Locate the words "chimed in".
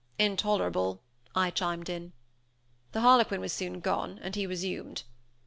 1.51-2.13